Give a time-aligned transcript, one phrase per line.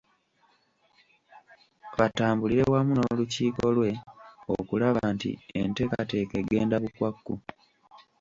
[1.99, 3.91] Batambulire wamu n’olukiiko lwe
[4.57, 7.33] okulaba nti enteekateeka egenda bukwakku.